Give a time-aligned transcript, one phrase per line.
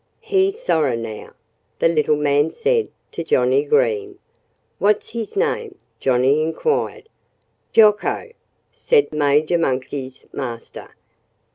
[0.19, 1.33] "He sorra now!"
[1.77, 4.17] the little man said to Johnnie Green.
[4.79, 7.07] "What's his name?" Johnnie inquired.
[7.71, 8.31] "Jocko!"
[8.71, 10.95] said Major Monkey's master.